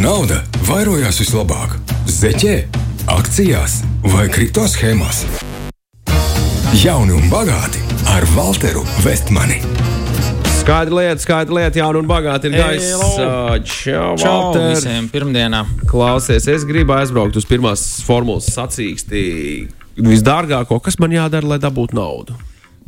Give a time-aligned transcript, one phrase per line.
[0.00, 1.74] nauda vairojās vislabāk?
[2.08, 2.54] Zeķē,
[3.12, 5.26] akcijās vai kripto schēmās?
[6.80, 9.58] Jauni un bagāti ar Walteru Vestmani.
[10.60, 13.58] Skaidra lieta, skaidra lieta, jauna un bagāta ir gaisa.
[13.66, 15.66] Čau, Čau visiem pirmdienā.
[15.90, 19.24] Klausies, es gribu aizbraukt uz pirmās formulas sacīkstī.
[20.00, 22.38] Visdārgāko, kas man jādara, lai dabūtu naudu?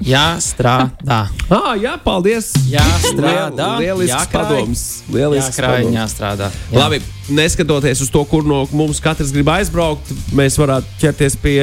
[0.03, 1.19] Jāstrādā.
[1.53, 2.51] Ah, jā, paldies!
[2.71, 3.69] Jāstrādā.
[3.79, 4.33] Liel, lielisks jākrāj.
[4.49, 4.85] padoms.
[5.13, 5.97] Lielisks Jākrāj, padoms.
[5.99, 6.49] jāstrādā.
[6.73, 6.79] Jā.
[6.81, 7.01] Labi,
[7.39, 11.59] neskatoties uz to, kur no mums katrs grib aizbraukt, mēs varētu ķerties pie,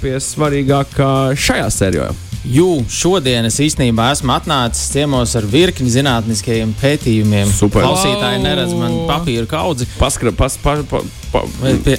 [0.00, 2.08] pie svarīgākā šajā sērijā.
[2.44, 7.48] Jū, šodien es īstenībā esmu atnācis ciemos ar virkni zinātniskajiem pētījumiem.
[7.56, 7.86] Super.
[7.86, 9.88] Klausītāji neredz man papīra kaudzi.
[9.96, 11.00] Paskra, pas, pa, pa,
[11.32, 11.44] pa,
[11.86, 11.96] Pie,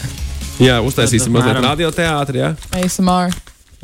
[0.61, 2.43] jā, uztaisīsim mazliet radioteātrī.
[2.45, 2.53] Jā.
[2.77, 3.33] ASMR.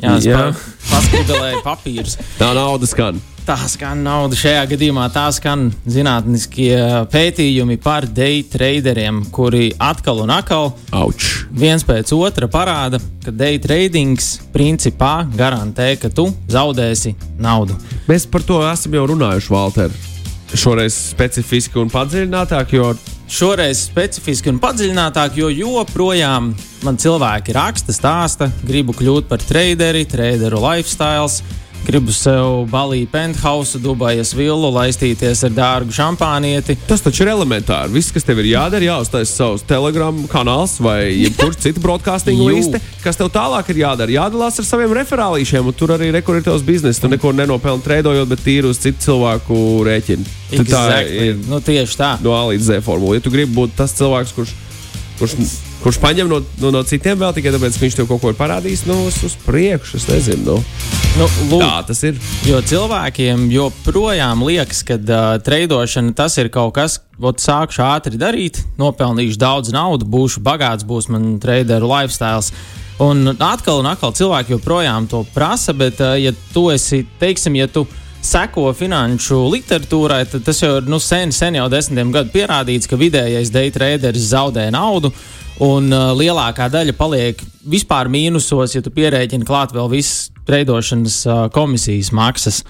[0.00, 0.38] Jā, es Jā.
[0.38, 2.16] pa, paskribilēju papīrus.
[2.38, 3.20] Tā nauda skan.
[3.42, 5.08] Tā skan nauda šajā gadījumā.
[5.10, 6.76] Tā skan zinātniskie
[7.10, 11.42] pētījumi par day traderiem, kuri atkal un atkal Auč!
[11.50, 17.74] viens pēc otra parāda, ka day tradings principā garantē, ka tu zaudēsi naudu.
[18.06, 19.98] Mēs par to esam jau runājuši, Valter.
[20.54, 22.92] Šoreiz specifiski un padziļinātāk, jo
[23.32, 26.50] Šoreiz specifiski un padziļinātāk, jo joprojām
[26.84, 31.30] man cilvēki raksta, stāsta, gribu kļūt par traderi, traderu lifestyle.
[31.82, 36.76] Gribu sev balīju penthouse, Dubajas villu, laistīties ar dārgu šampānieti.
[36.86, 37.90] tas taču ir elementāri.
[37.90, 42.78] Viss, kas tev ir jādara, jāuztaisa savs telegram kanāls vai jebkurš cits broadcasting liste.
[43.02, 44.14] Kas tev tālāk ir jādara?
[44.14, 47.02] Jādalās ar saviem referālīšiem, un tur arī rekur ir tavs bizness.
[47.02, 49.58] Tu neko nenopelni treidojot, bet tīri uz citu cilvēku
[49.90, 50.30] rēķinu.
[50.54, 51.28] Tu Tā Exactly.
[51.32, 52.12] ir Nu, tieši tā.
[52.22, 53.18] no A līdz Z formula.
[53.18, 54.54] Ja tu gribi būt tas cilvēks, kurš,
[55.18, 55.34] kurš,
[55.82, 58.38] kurš paņem no, no, no citiem vēl tikai tāpēc, ka viņš tev kaut ko ir
[58.38, 60.60] parādījis, nu, uz priekšu, es nezinu.
[60.60, 61.01] Nu.
[61.12, 62.16] Nu, lūk, Tā tas ir.
[62.48, 68.62] Jo cilvēkiem joprojām liekas, ka uh, treidošana tas ir kaut kas, ko sākšu ātri darīt,
[68.80, 72.40] nopelnīšu daudz naudas, būšu bagāts, būs man traderu lifestyle.
[73.02, 77.68] Un atkal un atkal cilvēki joprojām to prasa, bet, uh, ja tu esi, teiksim, ja
[77.68, 77.84] tu
[78.24, 82.96] seko finanšu literatūrai, tad tas jau ir nu, sen, sen jau desmitiem gadu pierādīts, ka
[82.96, 85.12] vidējais day traderis zaudē naudu.
[85.60, 91.42] Un uh, lielākā daļa paliek vispār mīnusos, ja tu pierēķini klāt vēl visas treidošanas uh,
[91.52, 92.62] komisijas maksas.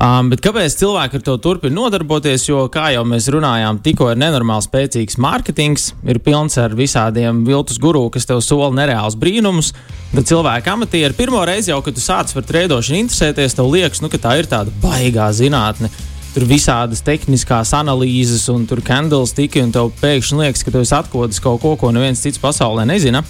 [0.00, 2.46] Um, bet kāpēc cilvēki ar to turpina nodarboties?
[2.48, 7.76] Jo, kā jau mēs runājām, tikko ir nenormāli spēcīgs mārketings, ir pilns ar visādiem viltus
[7.82, 9.74] guru, kas tev sola nereāls brīnumus.
[10.14, 14.08] Tad cilvēki amatieri pirmo reizi jau, kad tu sāc par treidošanu interesēties, tev liekas, nu,
[14.08, 15.92] ka tā ir tāda baigā zinātne.
[16.30, 20.94] Tur visādas tehniskās analīzes, un tur candles tika, un tev pēkšņi liekas, ka tu esi
[20.94, 23.24] atklājis kaut ko, ko neviens cits pasaulē nezina.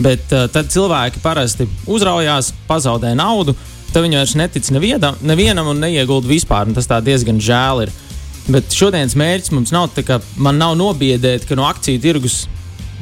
[0.00, 3.52] Bet uh, tad cilvēki parasti uzraujās, pazaudē naudu,
[3.92, 6.70] tad viņi vairs netic nevienam, nevienam un neiegulda vispār.
[6.70, 7.92] Un tas diezgan žēl ir.
[8.48, 12.46] Bet šodienas mērķis mums nav tā, ka man nav nobiedēt, ka no akciju tirgus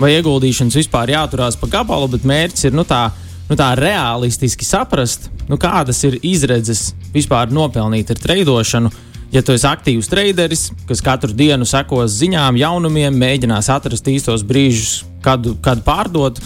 [0.00, 3.04] vai ieguldīšanas vispār jāturās pa gabalu, bet mērķis ir nu, tā,
[3.46, 8.90] nu, tā realistiski saprast, nu, kādas ir izredzes vispār nopelnīt ar treidošanu.
[9.34, 15.00] Ja tu esi aktīvs traderis, kas katru dienu sekos ziņām, jaunumiem, mēģinās atrast īstos brīžus,
[15.24, 16.38] kad, kad pārdot,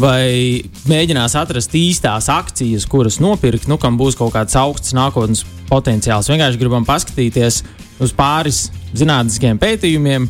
[0.00, 6.28] vai mēģinās atrast īstās akcijas, kuras nopirkt, nu, kam būs kaut kāds augsts nākotnes potenciāls.
[6.30, 7.62] Vienkārši gribam paskatīties
[8.00, 10.28] uz pāris zinātniskiem pētījumiem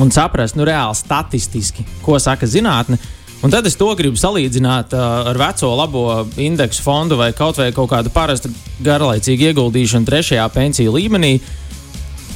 [0.00, 2.98] un saprast, nu, reāli statistiski, ko saka zinātne.
[3.42, 6.02] Un tad es to gribu salīdzināt uh, ar veco labo
[6.38, 8.52] indeksu fondu vai kaut vai kaut kādu parastu
[8.86, 11.32] garlaicīgu ieguldīšanu trešajā pensiju līmenī.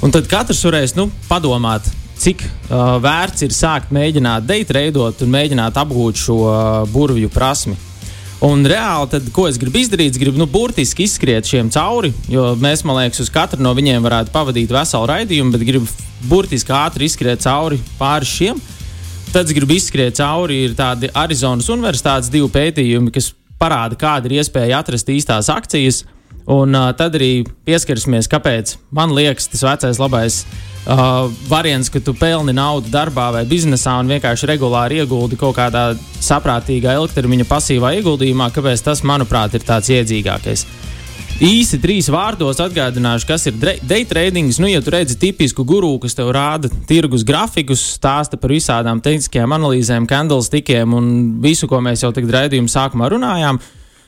[0.02, 1.86] Un tad katrs varēs nu, padomāt,
[2.18, 6.58] cik uh, vērts ir sākt mēģināt daytradot un mēģināt apgūt šo uh,
[6.90, 7.78] burvju prasmi.
[8.44, 12.50] Un reāli, tad, ko es gribu izdarīt, es gribu nu, burtiski izskriet šiem cauri, jo
[12.60, 15.88] mēs, man liekas, uz katru no viņiem varētu pavadīt veselu raidījumu, bet gribu
[16.28, 18.60] burtiski ātri izskriet cauri pāri šiem.
[19.32, 24.38] Tad es gribu izskriet cauri, ir tādi Arizonas Universitātes divi pētījumi, kas parāda, kāda ir
[24.40, 26.04] iespēja atrast īstās akcijas.
[26.46, 30.36] Un uh, tad arī pieskarsimies, kāpēc man liekas, tas vecais labais
[30.86, 35.88] uh, variants, ka tu pelni naudu darbā vai biznesā un vienkārši regulāri ieguldi kaut kādā
[36.22, 40.62] saprātīgā ilgtermiņa pasīvā ieguldījumā, kāpēc tas, manuprāt, ir tāds iedzīgākais.
[41.36, 44.48] Īsi trīs vārdos atgādināšu, kas ir day trading.
[44.56, 49.52] Nu, ja tu redzi tipisku guru, kas tev rāda tirgus grafikus, stāsta par visādām tehniskajām
[49.52, 51.10] analīzēm, candlestickiem un
[51.44, 53.60] visu, ko mēs jau tagad raidījuma sākumā runājām,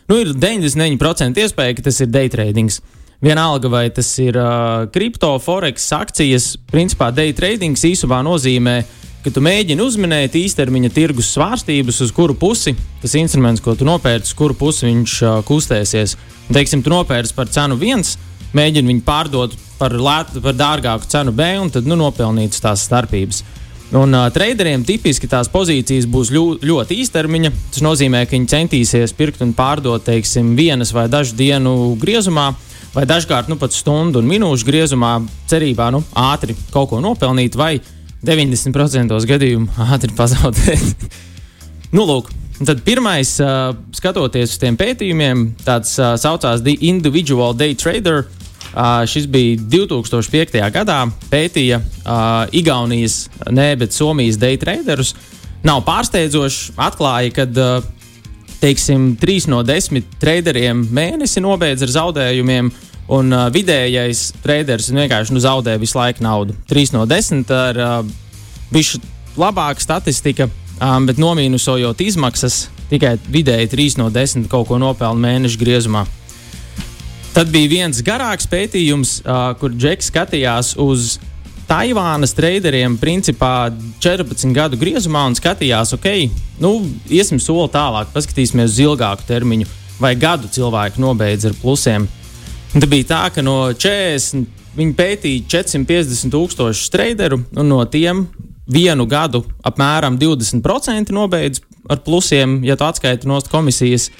[0.09, 2.73] nu, ir 99% iespēja, ka tas ir day trading.
[3.21, 8.79] Vienalga, vai tas ir uh, kripto, forex, akcijas, principā day trading īsumā nozīmē,
[9.25, 14.31] ka tu mēģini uzminēt īstermiņa tirgus svārstības, uz kuru pusi tas instruments, ko tu nopērci,
[14.31, 16.17] uz kuru pusi viņš uh, kustēsies.
[16.49, 18.17] Un, teiksim, tu nopērci par cenu viens,
[18.57, 23.43] mēģini viņu pārdot par, lētu, par dārgāku cenu B, un tad nu, nopelnīt tās starpības.
[23.99, 27.53] Un uh, traderiem tipiski tās pozīcijas būs ļu, ļoti īstermiņa.
[27.73, 32.51] Tas nozīmē, ka viņi centīsies pirkt un pārdot, teiksim, vienas vai dažu dienu griezumā,
[32.93, 35.15] vai dažkārt nu, pat stundu un minūšu griezumā,
[35.49, 37.79] cerībā nu, ātri kaut ko nopelnīt, vai
[38.27, 41.09] 90% gadījumu ātri pazaudēt.
[41.97, 47.77] nu, lūk, Tad pirmais, uh, skatoties uz tiem pētījumiem, tāds uh, saucās The Individual Day
[47.79, 48.25] Trader.
[48.73, 50.59] Uh, šis bija 2005.
[50.75, 50.97] gadā.
[51.31, 55.15] Pētīja uh, Igaunijas, ne, bet Somijas day traderus.
[55.63, 57.87] Nav pārsteidzoši, atklāja, ka uh,
[58.59, 62.73] teiksim, 3 no 10 traderiem mēnesi nobeidz ar zaudējumiem,
[63.09, 66.57] un uh, vidējais traderis vienkārši nu, zaudē visu laiku naudu.
[66.71, 68.17] 3 no 10 ar uh,
[68.73, 69.01] bišķi
[69.39, 70.49] labāku statistiku
[70.81, 76.05] um, bet nomīnusojot izmaksas, tikai vidēji 3 no 10 kaut ko nopelna mēneša griezumā.
[77.35, 81.19] Tad bija viens garāks pētījums, uh, kur Džeks skatījās uz
[81.69, 83.69] Taivānas traderiem, principā
[84.01, 86.07] 14 gadu griezumā un skatījās, ok,
[86.65, 86.79] nu,
[87.13, 89.69] iesim soli tālāk, paskatīsimies uz ilgāku termiņu,
[90.01, 92.09] vai gadu cilvēku nobeidz ar plusiem.
[92.73, 94.45] Tad bija tā, ka no 40
[94.79, 98.27] viņi pētīja 450 tūkstošu traderu, un no tiem
[98.69, 104.11] vienu gadu apmēram 20% nobeidz ar plusiem, ja tu atskaiti no komisijas,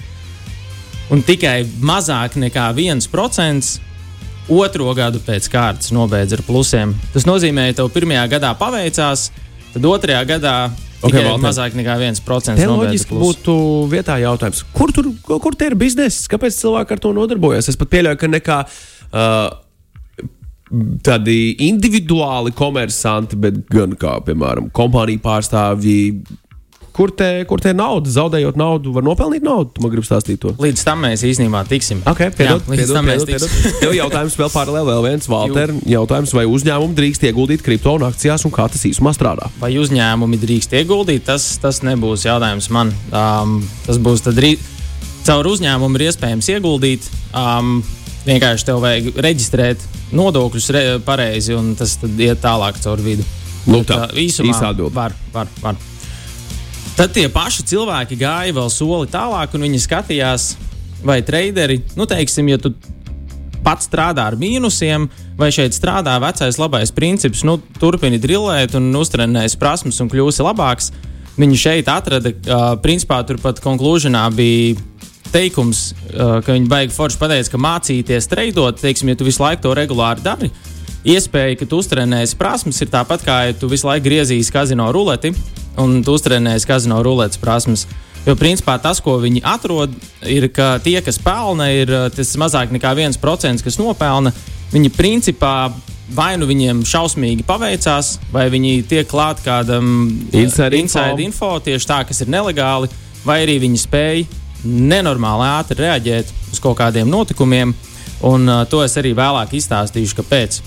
[1.13, 3.77] un tikai mazāk nekā 1%
[4.49, 6.95] otro gadu pēc kārtas nobeidz ar plusiem.
[7.13, 9.29] Tas nozīmē, ka tev pirmajā gadā paveicās,
[9.75, 10.55] tad otrajā gadā
[10.99, 12.59] Okay, Tikai mazāk nekā 1%.
[12.59, 13.53] Te loģiski būtu
[13.91, 16.27] vietā jautājums, kur tur kur ir biznesa?
[16.31, 17.69] Kāpēc cilvēki ar to nodarbojas?
[17.71, 19.37] Es pat pieļauju, ka nekā uh,
[21.07, 21.37] tādi
[21.69, 25.99] individuāli komersanti, bet gan kā, piemēram, kompāniju pārstāvji.
[26.99, 29.69] Kur te, kur te nauda, zaudējot naudu, var nopelnīt naudu?
[29.71, 30.49] Tu man gribi stāstīt to.
[30.59, 32.01] Līdz tam mēs īstenībā tiksim.
[32.03, 33.77] Okay, piedod, Jā, līdz piedod, tam piedod, mēs tiksim.
[33.79, 35.71] Tev jautājums vēl paralēli, vēl viens, Valter.
[35.87, 39.47] Jautājums, vai uzņēmumi drīkst ieguldīt kripto un akcijās un kā tas īsumā strādā?
[39.61, 42.91] Vai uzņēmumi drīkst ieguldīt, tas, tas nebūs jautājums man.
[43.15, 44.67] Um, tas būs tad rīt.
[45.23, 47.07] Caur uzņēmumu ir iespējams ieguldīt.
[47.31, 47.77] Um,
[48.27, 53.23] Vienkārši tev vajag reģistrēt nodokļus re, pareizi, un tas iet tālāk caur vidu.
[53.69, 54.91] Lūk, tā īsumā īsā atbild.
[54.95, 55.79] Var, var, var.
[56.99, 60.47] Tad tie paši cilvēki gāja vēl soli tālāk, un viņi skatījās,
[61.07, 62.73] vai traderi, nu, teiksim, ja tu
[63.63, 65.05] pats strādā ar mīnusiem,
[65.39, 70.91] vai šeit strādā vecais labais princips, nu, turpini drillēt un uztrenēs prasmes un kļūsi labāks.
[71.39, 74.75] Viņi šeit atrada, uh, principā, turpat konklūžionā bija
[75.31, 79.69] teikums, uh, ka viņi baigi forši pateica, ka mācīties treidot, teiksim, ja tu visu laiku
[79.69, 80.51] to regulāri dari,
[81.07, 85.31] iespēja, ka tu uztrenēsi prasmes, ir tāpat kā, ja tu visu laiku griezīsi kazino ruleti
[85.77, 87.85] un tu uztrenēsi kazino ruletes prasmes.
[88.25, 89.93] Jo principā tas, ko viņi atrod,
[90.27, 94.33] ir, ka tie, kas pelna, ir uh, tas mazāk nekā 1%, kas nopelna.
[94.73, 95.53] Viņi principā
[96.15, 101.25] vai nu viņiem šausmīgi paveicās, vai viņi tiek klāt kādam inside, inside info.
[101.25, 102.89] info, tieši tā, kas ir nelegāli,
[103.25, 104.25] vai arī viņi spēj
[104.65, 107.73] nenormāli ātri reaģēt uz kaut kādiem notikumiem,
[108.27, 110.59] un uh, to es arī vēlāk izstāstīšu, kāpēc.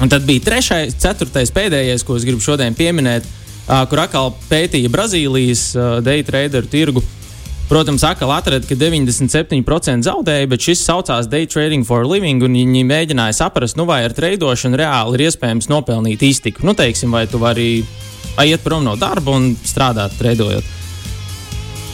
[0.00, 3.26] Un tad bija trešais, ceturtais, pēdējais, ko es gribu šodien pieminēt,
[3.66, 5.70] kur atkal pētīja Brazīlijas
[6.04, 7.02] day traderu tirgu.
[7.70, 12.82] Protams, atkal atrada, ka 97% zaudēja, bet šis saucās Day Trading for Living, un viņi
[12.82, 16.66] mēģināja saprast, nu, vai ar treidošanu reāli ir iespējams nopelnīt iztiku.
[16.66, 17.86] Nu, teiksim, vai tu vari
[18.42, 20.66] iet prom no darba un strādāt, treidojot.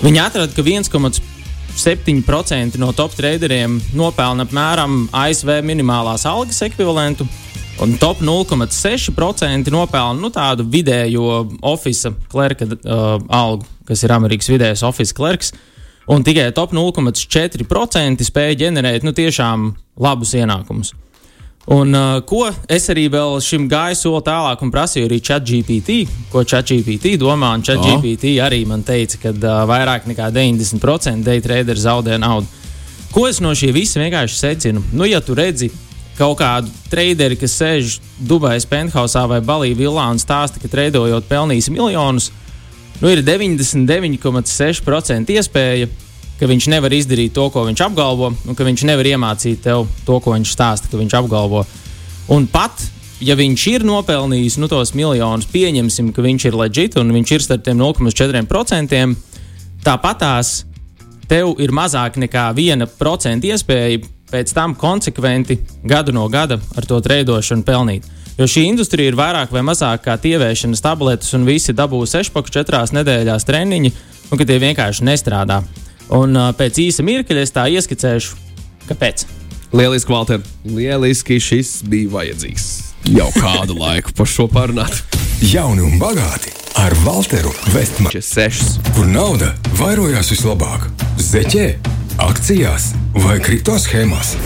[0.01, 7.29] Viņi atrada, ka 1,7% no top traderiem nopelna apmēram ASV minimālās algas ekvivalentu,
[7.81, 14.85] un top 0,6% nopelna nu, tādu vidējo oficiālu klerka uh, algu, kas ir Amerikas vidējais
[14.87, 15.53] oficiāls klerks.
[16.07, 20.95] Un tikai top 0,4% spēja ģenerēt nu, tiešām labus ienākumus.
[21.67, 25.97] Un, uh, ko es arī vēl šim gāju soli tālāk un prasīju arī ChatGPT,
[26.31, 27.57] ko ChatGPT domā.
[27.59, 32.47] ChatGPT arī man teica, ka uh, vairāk nekā 90% day trader zaudē naudu.
[33.11, 34.85] Ko es no šī visa vienkārši secinu?
[34.95, 35.73] Nu, ja tu redzi
[36.17, 41.71] kaut kādu traderi, kas sēž Dubajas penthousā vai Balī vilā un stāsta, ka treidojot pelnīs
[41.73, 42.31] miljonus,
[43.03, 45.87] nu ir 99,6% iespēja
[46.37, 50.19] ka viņš nevar izdarīt to, ko viņš apgalvo, un ka viņš nevar iemācīt tev to,
[50.21, 51.65] ko viņš stāsta, ka viņš apgalvo.
[52.33, 52.83] Un pat,
[53.25, 57.47] ja viņš ir nopelnījis nu, tos miljonus, pieņemsim, ka viņš ir leģit un viņš ir
[57.47, 59.17] starp tiem 0,4%,
[59.87, 60.59] tāpatās
[61.31, 67.67] tev ir mazāk nekā 1% iespēja pēc tam konsekventi gadu no gada ar to treidošanu
[67.67, 68.07] pelnīt.
[68.37, 72.93] Jo šī industrija ir vairāk vai mazāk kā tievēšanas tabletes, un visi dabū sešpaku četrās
[72.93, 73.93] nedēļās treniņi,
[74.31, 75.63] un ka tie vienkārši nestrādā.
[76.13, 78.37] Un pēc īsa mirkļa es tā ieskicēšu,
[78.91, 79.25] kāpēc.
[79.73, 80.45] Lieliski, Valter.
[80.69, 82.69] Lieliski šis bija vajadzīgs.
[83.17, 85.01] Jau kādu laiku par šo parunāt.
[85.43, 88.13] Jauni un bagāti ar Walteru Vestmanu.
[88.15, 88.77] Šis sešs.
[88.97, 90.87] Kur nauda vairojās vislabāk?
[91.21, 91.67] Zeķē,
[92.23, 94.37] akcijās vai kripto schēmās?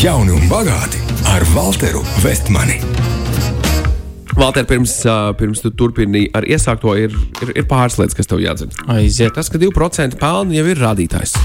[0.00, 1.00] Jauni un bagāti
[1.30, 2.78] ar Walteru Vestmani.
[4.34, 4.96] Valter, pirms,
[5.38, 7.12] pirms tu turpini ar iesākto, ir,
[7.44, 8.74] ir, ir pāris lietas, kas tev jādzird.
[8.90, 9.34] Aiziet.
[9.36, 11.36] Tas, ka 2% pelna jau ir rādītājs.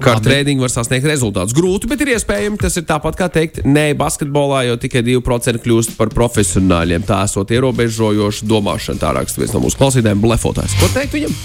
[0.00, 1.54] Kā ar treniņu var sasniegt rezultātus.
[1.54, 2.62] Grūti, bet ir iespējams.
[2.64, 7.04] Tas ir tāpat kā teikt, nē, basketbolā jau tikai 2% kļūst par profesionāļiem.
[7.06, 9.02] Tā esot ierobežojoša domāšana.
[9.02, 10.74] Tā raksta viens no mūsu klausītājiem, blefotājs.
[10.80, 11.38] Ko teikt viņam?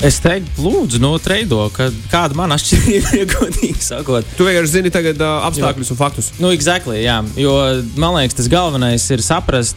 [0.00, 1.66] Es teiktu, lūdzu, no treido,
[2.08, 4.24] kāda man atšķirība ir godīgi sakot.
[4.38, 6.30] Tu vienkārši zini tagad uh, apstākļus un faktus.
[6.40, 7.52] Nu, exactly, jā, jo
[8.00, 9.76] man liekas, tas galvenais ir saprast,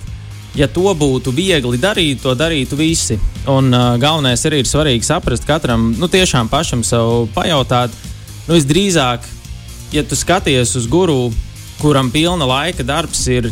[0.55, 3.17] ja to būtu viegli darīt, to darītu visi.
[3.51, 7.91] Un uh, galvenais arī ir svarīgi saprast katram, nu, tiešām pašam sev pajautāt,
[8.47, 9.27] nu, visdrīzāk,
[9.91, 11.33] ja tu skaties uz guru,
[11.81, 13.51] kuram pilna laika darbs ir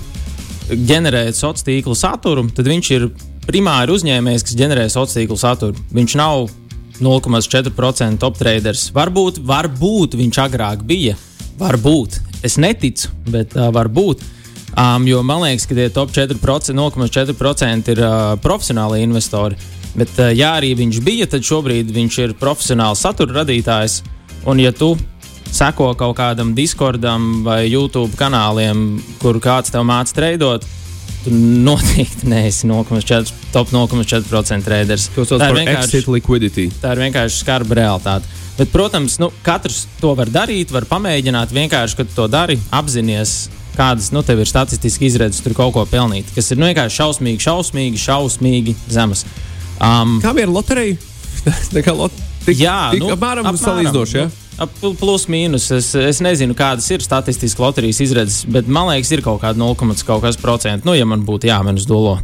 [0.71, 3.09] ģenerēt sociālo tīklu saturu, tad viņš ir
[3.43, 5.87] primāri uzņēmējs, kas ģenerē sociālo tīklu saturu.
[5.91, 6.47] Viņš nav
[7.01, 8.89] 0,4% top traders.
[8.95, 11.17] Varbūt, varbūt viņš agrāk bija.
[11.59, 12.19] Varbūt.
[12.45, 14.23] Es neticu, bet uh, varbūt.
[14.71, 19.59] Um, jo man liekas, ka tie top 4%, 0,4% ir uh, profesionāli investori.
[19.91, 23.99] Bet, uh, ja arī viņš bija, tad šobrīd viņš ir profesionāls satura radītājs.
[24.47, 24.95] Un, ja tu
[25.51, 30.65] seko kaut kādam Discordam vai YouTube kanāliem, kur kāds tev māca treidot,
[31.23, 35.07] tu noteikti neesi 0,4 top 0,4% traders.
[35.15, 35.57] Tā ir.
[36.81, 38.39] Tā ir vienkārši skarba realitāte.
[38.57, 41.53] Bet, protams, nu, katrs to var darīt, var pamēģināt.
[41.55, 46.29] Vienkārši, kad to dari, apzināties, kādas nu, tev ir statistiski izredzes tur kaut ko pelnīt.
[46.35, 49.25] Kas ir nu, vienkārši šausmīgi, šausmīgi, šausmīgi zemas.
[49.81, 50.99] Um, Kā bija ar loteriju?
[52.01, 52.13] Lot...
[52.45, 54.19] tik, jā, tik, nu, apmēram, apmēram salīdzinoši.
[54.19, 54.29] Ja?
[54.99, 55.69] Plus, mīnus.
[55.73, 59.77] Es, es nezinu, kādas ir statistiski loterijas izredzes, bet man liekas, ir kaut kāda 0,
[60.05, 60.85] kaut kas procents.
[60.85, 62.19] Nu, ja man būtu jāmen uz dolo.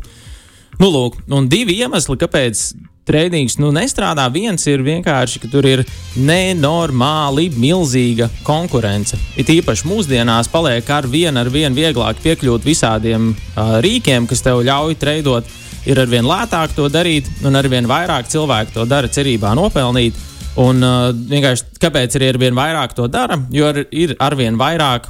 [0.77, 2.67] Nu, lūk, un divi iemesli, kāpēc
[3.07, 4.27] trījums nu, nestrādā.
[4.33, 5.83] Viens ir vienkārši, ka tur ir
[6.19, 9.17] nenormāli milzīga konkurence.
[9.39, 14.61] It īpaši mūsdienās paliek ar vien, ar vien vieglāk piekļūt visādiem uh, rīkiem, kas tev
[14.67, 15.55] ļauj treidot.
[15.87, 20.26] Ir arvien lētāk to darīt, un arvien vairāk cilvēku to dara cerībā nopelnīt.
[20.57, 23.37] Un uh, vienkārši kāpēc arī arvien vairāk to dara?
[23.53, 25.05] Jo ar, ir arvien vairāk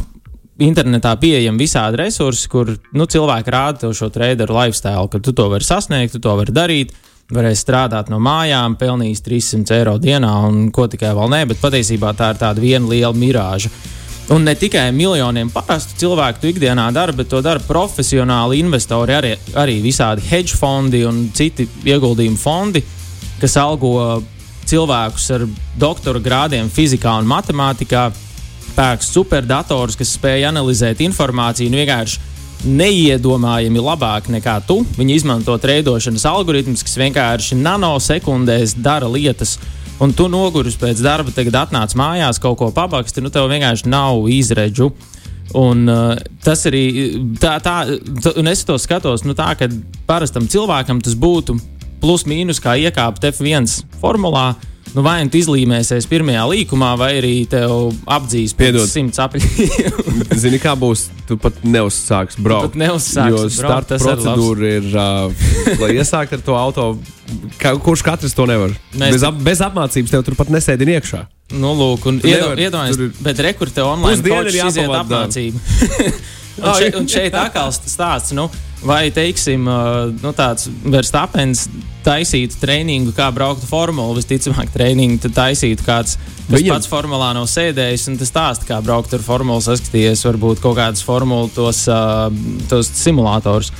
[0.63, 5.66] internetā pieejami visādi resursi, kur nu, cilvēki rāda šo traderu lifestyle, ka tu to vari
[5.66, 6.96] sasniegt, tu to vari darīt.
[7.27, 12.13] Varēs strādāt no mājām, pelnīs 300 eiro dienā, un ko tikai vēl nē, bet patiesībā
[12.16, 13.72] tā ir tāda viena liela mirāža.
[14.32, 19.34] Un ne tikai miljoniem parastu cilvēku to ikdienā dara, bet to dara profesionāli investori, arī,
[19.60, 22.84] arī visādi hedge fondi un citi ieguldījumu fondi,
[23.39, 23.94] kas algo
[24.68, 25.46] cilvēkus ar
[25.80, 28.08] doktora grādiem fizikā un matemātikā,
[28.78, 32.36] pērk superdatorus, kas spēj analizēt informāciju un vienkārši
[32.68, 34.82] neiedomājami labāk nekā tu.
[34.98, 39.58] Viņi izmanto trēdošanas algoritmus, kas vienkārši nanosekundēs dara lietas.
[40.02, 44.28] Un tu noguris pēc darba, tagad atnāc mājās, kaut ko pabaksti, nu tev vienkārši nav
[44.30, 44.92] izredzu.
[45.58, 46.84] Un, uh, tas arī
[47.40, 47.78] tā, tā,
[48.22, 49.70] tā, un es to skatos, nu, tā, ka
[50.10, 51.56] parastam cilvēkam tas būtu
[52.01, 54.56] plus mīnus kā iekāpt F1 formulā.
[54.96, 58.86] Nu, vai nu tu izlīmēsies pirmajā līkumā, vai arī tev apdzīs Piedod.
[58.86, 60.32] pēc simts apļiem.
[60.42, 61.10] Zini, kā būs?
[61.27, 62.72] Tu pat neuzsāksi braukt.
[62.72, 66.86] pat neuzsāksi Jo braukt, starta arī procedūra ir, uh, lai iesāktu ar to auto.
[67.60, 68.72] Ka, kurš katrs to nevar?
[68.96, 71.25] Mēs- Bez, ap, bez apmācības tev tur pat nesēdi iekšā.
[71.60, 74.72] Nu, lūk, un Tu iedo- nevari, iedomājies, tur ir- bet rekurte online Pusdiena ir coach
[74.72, 75.20] iziet jāpavada.
[75.27, 76.13] apmācību.
[76.63, 78.48] un, šeit, un šeit atkal stāsts, nu,
[78.86, 81.66] vai, teiksim, uh, nu, tāds verstapens
[82.06, 86.76] taisītu treniņu, kā braukt formulu, visticamāk, treniņu taisītu kāds, kas Viņam- Viņam...
[86.78, 91.04] pats formulā nav sēdējis, un tas stāsta, kā braukt ar formulu, saskatījies varbūt kaut kādas
[91.04, 92.30] formulu tos, uh,
[92.70, 93.74] tos simulators.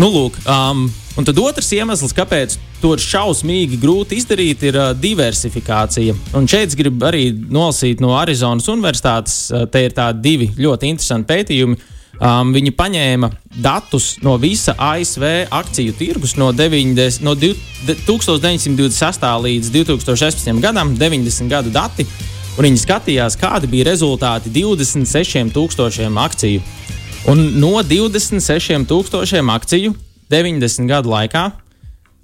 [0.00, 0.86] Nu, lūk, um,
[1.18, 6.14] un tad otrs iemesls, kāpēc to ir šausmīgi grūti izdarīt, ir uh, diversifikācija.
[6.38, 9.50] Un šeit es gribu arī nolasīt no Arizonas Universitātes.
[9.52, 11.76] Uh, te ir tādi divi ļoti interesanti pētījumi.
[12.20, 13.30] Um, viņi paņēma
[13.64, 15.24] datus no visa ASV
[15.56, 19.24] akciju tirgus no, 90, no div- de- 1926.
[19.46, 20.60] līdz 2016.
[20.60, 22.04] gadam, 90 gadu dati.
[22.58, 26.60] Un viņi skatījās, kādi bija rezultāti 26,000 akciju.
[27.32, 29.94] Un no 26,000 akciju
[30.28, 31.50] 90 gadu laikā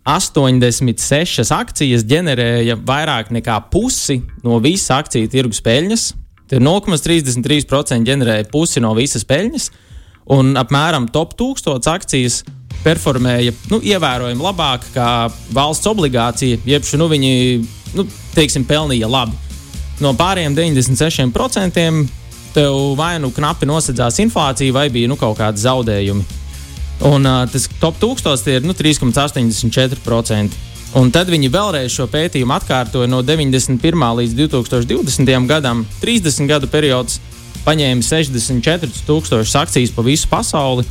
[0.07, 6.07] 86 akcijas ģenerēja vairāk nekā pusi no visas akciju tirgus peļņas.
[6.47, 9.71] Tie 0,33% ģenerēja pusi no visas peļņas,
[10.27, 12.43] un apmēram top 1000 akcijas
[12.85, 15.09] performēja nu, ievērojami labāk nekā
[15.55, 17.33] valsts obligācija, jeb nu, viņi
[17.97, 19.35] nu, teiksim, pelnīja labi.
[20.03, 22.07] No pārējiem 96%
[22.57, 26.25] tev vai nu knapi nosedzās inflācija, vai bija nu, kaut kādi zaudējumi.
[27.05, 30.65] Un uh, tas top 1000 ir nu, 3,84%.
[30.97, 34.05] Un tad viņi vēlreiz šo pētījumu atkārtoja no 91.
[34.21, 35.33] līdz 2020.
[35.49, 35.85] gadam.
[36.01, 37.19] 30 gadu periods
[37.67, 40.87] paņēma 64,000 akcijas pa visu pasauli,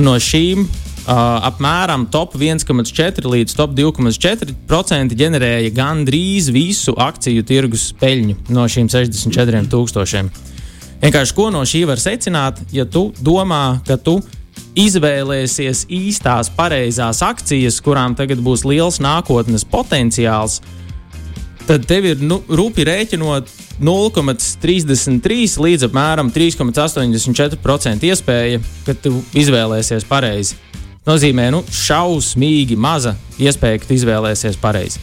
[0.00, 8.38] no šīm uh, apmēram top 1,4 līdz top 2,4% ģenerēja gandrīz visu akciju tirgus peļņu
[8.56, 10.54] no šīm 64,000.
[11.02, 14.16] Vienkārši ko no šī var secināt, ja tu domā, ka tu
[14.76, 20.62] izvēlēsies īstās, pareizās akcijas, kurām tagad būs liels nākotnes potenciāls,
[21.68, 30.56] tad tev ir nu, rupi rēķinot 0,33 līdz apmēram 3,84% iespēja, ka tu izvēlēsies pareizi.
[31.06, 35.02] Nozīmē, nu, šausmīgi maza iespēja, ka tu izvēlēsies pareizi.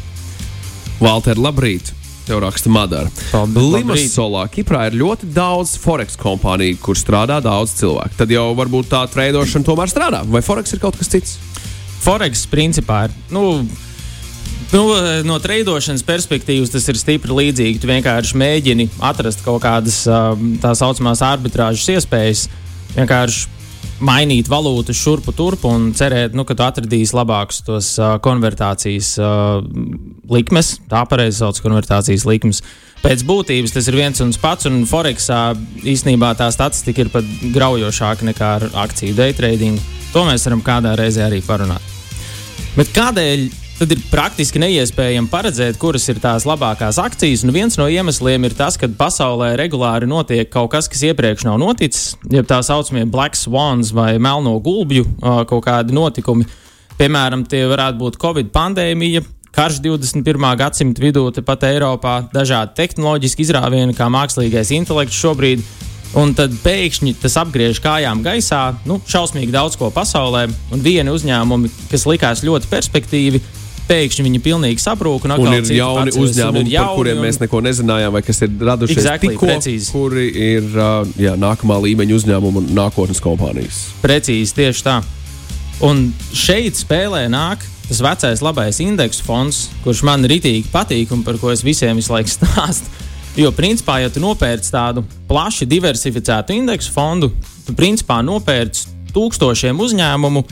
[1.03, 1.93] Valter, labrīt!
[2.23, 3.09] Tev raksta Madara.
[3.51, 8.15] Limasolā, Kiprā ir ļoti daudz forex kompāniju, kur strādā daudz cilvēku.
[8.21, 10.21] Tad jau varbūt tā trēdošana tomēr strādā.
[10.31, 11.35] Vai forex ir kaut kas cits?
[12.03, 13.17] Forex principā ir.
[13.31, 13.43] Nu,
[14.71, 14.83] Nu,
[15.27, 17.81] no trījus perspektīvas tas ir stipri līdzīgi.
[17.81, 22.47] Tu vienkārši mēģini atrast kaut kādas tā saucamās arbitrāžas iespējas.
[22.93, 23.51] Vienkārši
[24.03, 29.15] mainīt valūtu šurpu turpu un cerēt, nu, ka tu atradīsi labākus tos uh, konvertācijas
[30.31, 30.73] likmes.
[30.91, 32.63] Tā pareizi sauc konvertācijas likmes.
[33.03, 35.41] Pēc būtības tas ir viens un tas pats, un Forexā
[35.83, 39.81] īstenībā tā statistika ir pat graujošāka nekā ar akciju day trading.
[40.13, 41.83] To mēs varam kādā reizē arī parunāt.
[42.77, 43.49] Bet kādēļ
[43.79, 47.43] tad ir praktiski neiespējami paredzēt, kuras ir tās labākās akcijas.
[47.45, 51.59] Un viens no iemesliem ir tas, ka pasaulē regulāri notiek kaut kas, kas iepriekš nav
[51.61, 55.07] noticis, jeb tā saucamie Black Swans vai melno gulbju
[55.49, 56.47] kaut kādi notikumi.
[56.99, 60.45] Piemēram, tie varētu būt Covid pandēmija, karš 21.
[60.59, 65.65] gadsimta vidū, tepat Eiropā, dažādi tehnoloģiski izrāvieni, kā mākslīgais intelekts šobrīd.
[66.21, 71.71] Un tad pēkšņi tas apgriež kājām gaisā, nu, šausmīgi daudz ko pasaulē, un vieni uzņēmumi,
[71.89, 73.41] kas likās ļoti perspektīvi,
[73.87, 75.27] pēkšņi viņi pilnīgi sabrūk.
[75.27, 77.25] Un, un ir jauni pats, uzņēmumi, ir jauni, par kuriem un...
[77.27, 79.91] mēs neko nezinājām, vai kas ir radušies exactly, tikko, precīzi.
[79.93, 80.69] kuri ir
[81.21, 83.83] jā, nākamā līmeņa uzņēmumi un nākotnes kompānijas.
[84.03, 84.97] Precīzi, tieši tā.
[85.83, 91.37] Un šeit spēlē nāk tas vecais labais indeksu fonds, kurš man ritīgi patīk un par
[91.41, 93.01] ko es visiem visu laiku stāstu.
[93.33, 97.31] Jo, principā, ja tu nopērci tādu plaši diversificētu indeksu fondu,
[97.65, 100.43] tu principā nopērci tūkstošiem uzņēmumu,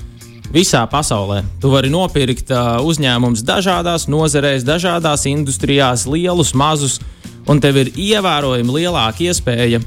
[0.53, 1.41] visā pasaulē.
[1.61, 6.99] Tu vari nopirkt uh, uzņēmumus dažādās nozarēs, dažādās industrijās, lielus, mazus,
[7.49, 9.81] un tev ir ievērojami lielāka iespēja,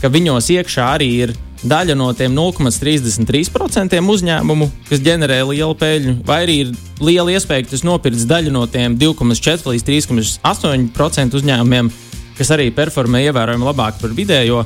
[0.00, 1.34] ka viņos iekšā arī ir
[1.66, 7.74] daļa no tiem 0,33% uzņēmumu, kas ģenerē lielu peļņu, vai arī ir liela iespēja, ka
[7.74, 11.90] tas nopirks daļu no tiem 2,4 līdz 3,8% uzņēmumiem,
[12.36, 14.64] kas arī performē ievērojami labāk par vidējo.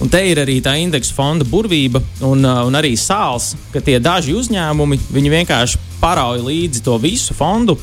[0.00, 3.98] Un te ir arī tā indeksa fonda burvība un, uh, un arī sāls, ka tie
[4.00, 7.76] daži uzņēmumi vienkārši parauj līdzi to visu fondu,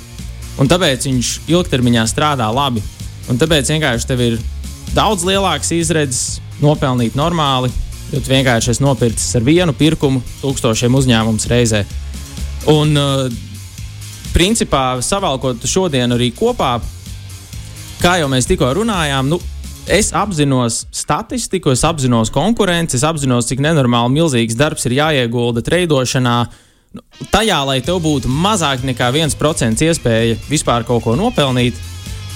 [0.58, 2.82] un tāpēc viņš ilgtermiņā strādā labi.
[3.30, 4.38] Un tāpēc vienkārši tev ir
[4.96, 7.70] daudz lielāks izredzes nopelnīt normāli,
[8.10, 11.84] jo tu vienkārši esi nopircis ar vienu pirkumu tūkstošiem uzņēmumu reizē.
[12.74, 13.28] Un, uh,
[14.34, 16.80] principā, savalkot šodien arī kopā,
[18.02, 19.40] kā jau mēs tikko runājām, nu,
[19.88, 26.38] es apzinos statistiku, es apzinos konkurenci, es apzinos, cik nenormāli milzīgs darbs ir jāiegulda treidošanā.
[26.98, 31.80] Nu, tajā, lai tev būtu mazāk nekā 1% iespēja vispār kaut ko nopelnīt.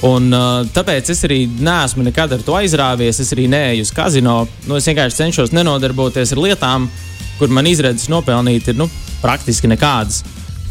[0.08, 3.22] Un, uh, tāpēc es arī neesmu nekad ar to aizrāvies.
[3.22, 4.42] Es arī neeju uz kazino.
[4.66, 6.90] Nu, es vienkārši cenšos nenodarboties ar lietām,
[7.38, 8.90] kur man izredzes nopelnīt ir nu,
[9.22, 10.24] praktiski nekādas.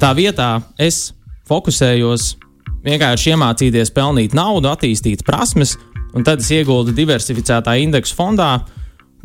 [0.02, 1.10] Tā vietā es
[1.50, 2.34] fokusējos
[2.86, 5.76] vienkārši iemācīties pelnīt naudu, attīstīt prasmes,
[6.14, 8.50] un tad es ieguldu diversificētā indeksu fondā,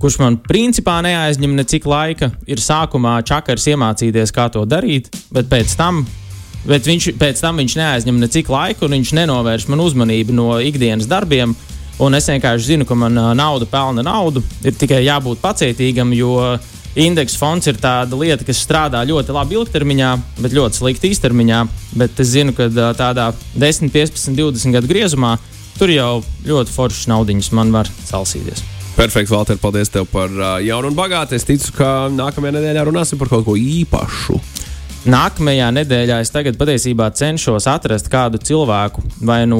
[0.02, 2.32] kurš man principā neaizņem necik laika.
[2.50, 6.04] Ir sākumā čakars iemācīties, kā to darīt, bet pēc tam,
[6.68, 11.10] bet viņš, pēc tam viņš neaizņem necik laika, un viņš nenovērš man uzmanību no ikdienas
[11.10, 11.56] darbiem.
[12.04, 14.44] Un es vienkārši zinu, ka man nauda pelna naudu.
[14.68, 16.36] Ir tikai jābūt pacietīgam, jo
[17.00, 20.10] indeksu fonds ir tāda lieta, kas strādā ļoti labi ilgtermiņā,
[20.42, 21.62] bet ļoti slikti īstermiņā.
[21.96, 22.68] Bet es zinu, ka
[23.00, 25.38] tādā 10, 15, 20 gadu griezumā
[25.80, 28.64] tur jau ļoti foršas naudiņas man var salsīties.
[28.96, 31.36] Perfekts, Valter, paldies tev par uh, jaunu un bagātu.
[31.36, 34.40] Es ticu, ka nākamajā nedēļā runāsim par kaut ko īpašu.
[35.12, 39.60] Nākamajā nedēļā es tagad patiesībā cenšos atrast kādu cilvēku vai no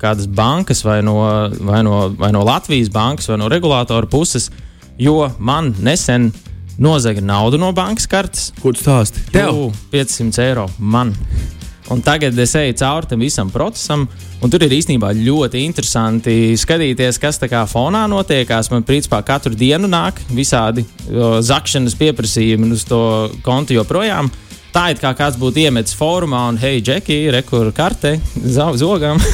[0.00, 1.18] kādas bankas, vai no,
[1.68, 4.50] vai no, vai no Latvijas bankas, vai no regulātora puses,
[4.98, 6.32] jo man nesen
[6.82, 8.50] nozaga naudu no bankas kartes.
[8.62, 9.28] Ko tu stāsti?
[9.32, 11.14] Tev 500 eiro man.
[11.92, 14.06] Un tagad es eju cauri tam visam procesam,
[14.42, 18.72] un tur ir īstenībā ļoti interesanti skatīties, kas tā kā fonā notiekās.
[18.72, 23.00] Man principā katru dienu nāk visādi o, zakšanas pieprasījumi uz to
[23.46, 24.32] kontu joprojām.
[24.74, 28.18] Tā it kā kāds būtu iemetis fórumā un, hei, Džeki, rekur karte,
[28.76, 29.22] zogam.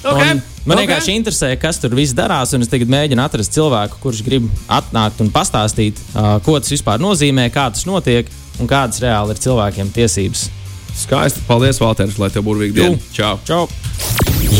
[0.00, 0.30] Okay.
[0.32, 0.86] Un Man Okay.
[0.86, 5.22] vienkārši interesē, kas tur viss darās, un es tagad mēģinu atrast cilvēku, kurš grib atnākt
[5.24, 8.28] un pastāstīt, uh, ko tas vispār nozīmē, kā tas notiek
[8.60, 10.48] un kādas reāli ir cilvēkiem tiesības.
[10.96, 11.44] Skaisti.
[11.48, 12.98] Paldies, Valter, lai tev būtu diena.
[13.14, 13.36] Čau!
[13.44, 13.64] Čau!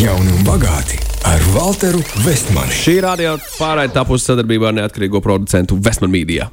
[0.00, 2.72] Jauni un bagāti ar Walteru Vestmani.
[2.72, 6.48] Šī radio pārraide tapusi sadarbībā ar neatkarīgo producentu Westman Media.